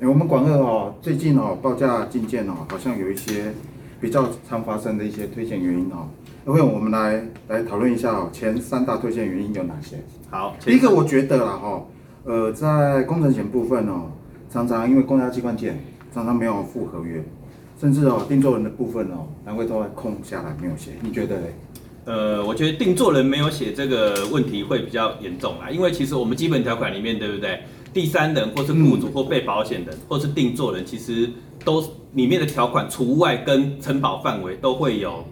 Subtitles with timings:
[0.00, 3.52] 欸我们广二哦，最近哦报价进件哦，好像有一些
[4.00, 6.06] 比较常发生的一些推荐原因哦。
[6.44, 9.96] 那会我们来来讨论一下哦，前三大推荐原因有哪些？
[10.30, 11.82] 好，第一个我觉得啦哈，
[12.22, 14.12] 呃，在工程险部分哦，
[14.48, 15.82] 常常因为公家机关件
[16.14, 17.20] 常常没有附合约，
[17.80, 21.54] 甚至哦定做人的部分哦，单位都会空下来没有写，你觉得嘞？
[22.04, 27.60] 呃，我觉得定做人没有写这个问题会比较严重啦，因为其实我们基本条款里面，对不对？
[27.92, 31.30] 第三人或是雇主或被保险人、或是定做人，其实
[31.64, 31.82] 都
[32.14, 35.24] 里面的条款除外跟承保范围都会有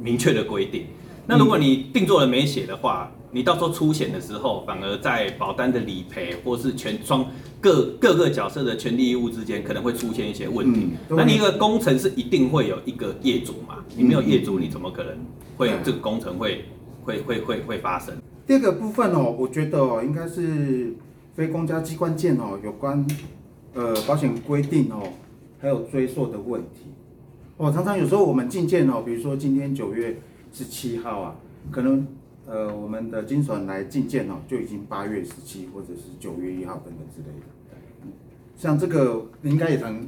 [0.00, 0.86] 明确的规定。
[1.26, 7.26] 那如果你定做人没写的话，你到时候出险的时候，反而在保单的理赔或是全双
[7.60, 10.80] 各各个角色的权利义务之间，可能会出现一些问题。
[11.10, 13.78] 嗯那你一个工程是一定会有一个业主嘛？
[13.96, 15.16] 你没有业主，你怎么可能
[15.56, 16.64] 会对这个工程会
[17.02, 18.14] 会会会会发生？
[18.46, 20.94] 第二个部分哦，我觉得哦，应该是
[21.34, 23.04] 非公家机关件哦，有关
[23.74, 25.02] 呃保险规定哦，
[25.60, 26.92] 还有追溯的问题。
[27.56, 30.16] 哦，常常有时候我们进件哦，比如说今天九月
[30.52, 31.36] 十七号啊，
[31.70, 32.06] 可能
[32.46, 37.46] 呃我们的金损来进件哦，就已经八月十七或者是九月一号等等之类的。
[38.56, 40.06] 像这个你应该也常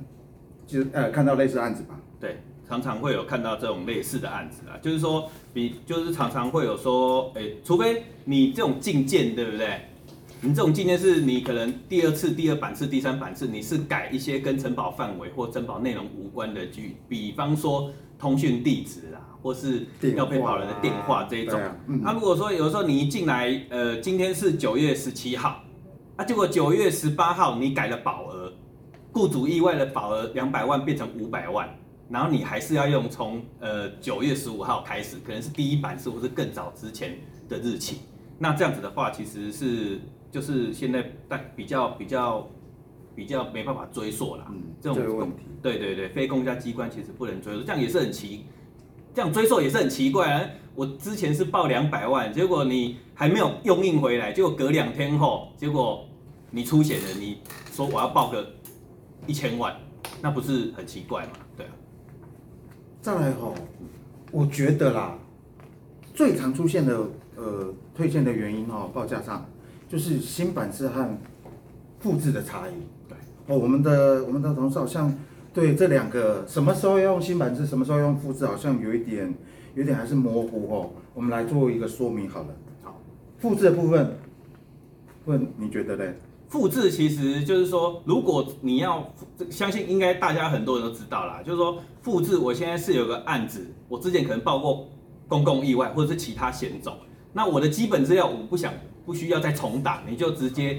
[0.67, 2.01] 就呃看到类似案子吧？
[2.21, 2.37] 对，
[2.69, 9.81] 常常会有看到这种类似的案子啊，就是说，比就是常常会有说，哎、除非你这种进件，对不对？
[10.43, 21.63] 你这种纪念是你可能第二次、第二版次、第三版次，你是改一些跟承保范围或承保内容无关的句，比方说通讯地址啊，或是要被保人的电话这一种对。
[21.63, 25.63] 啊，嗯那、如果说有时候你一进来，呃，今天是九月十七号，
[26.17, 28.53] 啊，结果九月十八号你改了保额，
[29.13, 31.69] 雇主意外的保额两百万变成五百万，
[32.11, 38.01] 然后你还是要用从呃九月十五号开始，可能是第一版是或是更早之前的日期。
[38.39, 39.99] 那这样子的话，其实是
[40.37, 42.47] 就是现在大比较比较
[43.15, 44.45] 比较没办法追溯啦。
[44.51, 45.45] 嗯，这种这个问题。
[45.63, 48.45] 对对对，非公家机关其实不能追溯，这样也是很奇，
[49.15, 50.47] 这样追溯也是很奇怪啊。
[50.75, 56.07] 我之前是报两百万，结果你还没有用印回来，结果隔两天后，结果
[56.51, 57.39] 你出险了，你
[57.73, 58.47] 说我要报个
[59.27, 59.75] 一千万，
[60.21, 61.31] 那不是很奇怪吗？
[61.57, 61.73] 对啊，
[63.01, 63.55] 再来吼、
[64.31, 65.17] 我觉得啦，
[66.13, 69.49] 最常出现的呃推荐的原因哦，报价上
[69.89, 71.19] 就是新版式和
[72.01, 72.73] 复制的差异。
[73.09, 73.17] 对，
[73.47, 75.13] 哦，我们的我们的同事好像
[75.53, 79.35] 对这两个什么时候要用新版式，什么时候用复制，好像有一点
[79.75, 80.91] 有一点还是模糊哦。
[81.15, 82.49] 我们来做一个说明好了。
[82.83, 83.01] 好，
[83.39, 84.17] 复制的部分，
[85.25, 86.15] 问你觉得嘞？
[86.49, 89.13] 复制其实就是说，如果你要，
[89.51, 94.87] 相信应该大家很多人都知道啦，就是说复制，我现在是有个案子，我之前可能报过
[95.27, 96.95] 公共意外或者是其他险种，
[97.33, 98.73] 那我的基本资料我不想
[99.05, 100.79] 不需要再重打，你就直接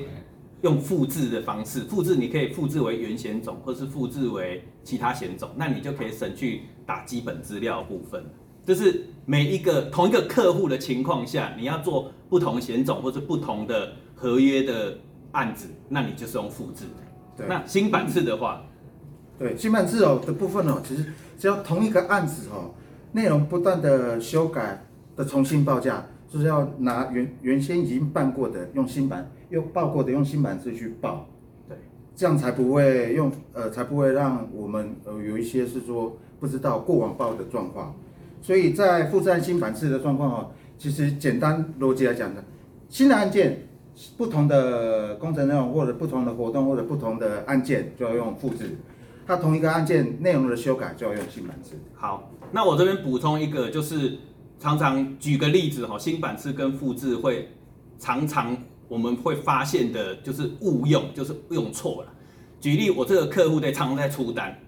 [0.62, 8.26] 用复制的方式，复制你可以复制为原险种，或是复制为其他险种，那你就可以省去打基本资料的部分。
[8.66, 14.98] 就是每一个同一个客户的情况下，你要做不同险种或者不同的合约的
[15.32, 16.84] 案子，那你就是用复制。
[17.38, 18.66] 对那新版式的话，
[19.40, 21.06] 对，新版制哦的部分哦，其实
[21.38, 22.74] 只要同一个案子哦，
[23.14, 24.84] 内容不断的修改
[25.16, 31.28] 的重新报价，就是要拿原原先已经办过的用新版，又报过的用新版次去报，
[31.68, 31.78] 对，
[32.16, 37.96] 这样才不会用呃才不会让我们呃有一些是说不知道过往报的状况，
[38.42, 42.44] 所以在复制案新版次的状况哦，其实简单逻辑来讲呢，
[42.90, 43.64] 新的案件。
[44.16, 48.78] 不同的工程内容或者不同的活动或者不同的案件就要用复制，
[49.26, 51.72] 它同一个案件内容的修改就要用新版制。
[51.96, 54.20] 好，那我这边补充一个，就是
[54.60, 57.50] 常常举个例子哈，新版式跟复制会
[58.00, 58.58] 常常
[58.88, 62.14] 我们会发现的就是误用，就是用错了。
[62.60, 64.60] 举例，我这个客户在常常在出单，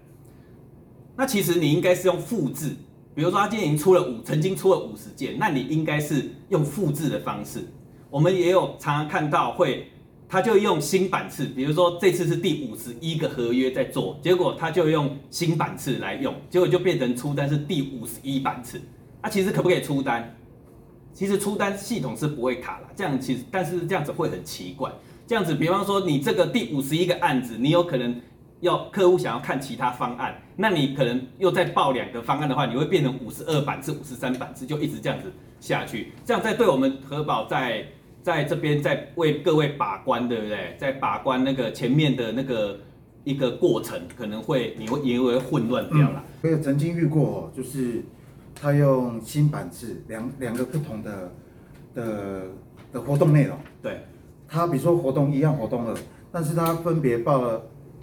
[1.16, 2.68] 那其实你应该是用复制，
[3.14, 7.66] 比如说他今天已经出了五，曾经出了五十件，那你应该是用复制的方式。
[8.08, 9.90] 我们也有常常看到会，
[10.28, 18.80] 他就用新版次，比如说这次是第五十一个合约在做，结果他就用新版次来用，结果就变成出单是第五十一版次。
[19.22, 20.36] 那、其实可不可以出单？
[21.12, 24.90] 其实出单系统是不会卡了，这样其实但是这样子会很奇怪。
[25.26, 28.20] 这样子，比方说你这个第五十一个案子，你有可能
[28.60, 35.30] 要客户想要看其他方案，那你可能又再报两个方案的话，你会变成五十二版次、五十三版次，就一直这样子
[35.60, 36.12] 下去。
[36.24, 37.84] 这样在对我们核保在
[38.22, 40.76] 在这边在为各位把关，对不对？
[40.78, 42.78] 在把关那个前面的那个
[43.24, 46.24] 一个过程，可能会你会也会混乱掉了。
[46.42, 48.02] 我有曾经遇过，就是
[48.60, 51.32] 他用新版制两两个不同的
[51.94, 52.42] 的
[52.92, 54.00] 的活动内容，对
[54.46, 55.94] 他比如说活动一样活动二，
[56.30, 57.62] 但是他分别报了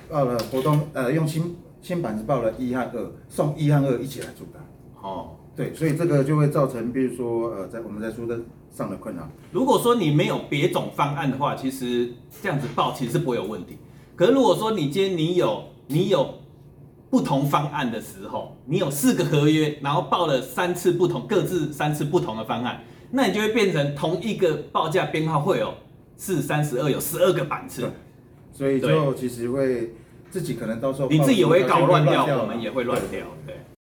[0.10, 4.66] 报了活动，呃，用新新板子报了一和二，送一和二一起来出单。
[5.00, 8.40] 哦，对，所以这个就会造成，比如说，呃，在我们在书的
[8.72, 9.30] 上的困扰。
[9.52, 12.12] 如果说你没有别种方案的话，其实
[12.42, 13.78] 这样子报其实是不会有问题。
[14.16, 16.40] 可是如果说你今天你有你有
[17.10, 25.74] 不同方案的时候，你有四个合约，然后报了三次不同，各自三次不同的方案，那你就会变成同一个报价编号会有
[26.18, 27.90] 四三十二有十二个版次，
[28.52, 29.94] 所以就其实会
[30.30, 33.56] 自己可能到时候你自己也会搞乱掉，我们也会乱掉，对。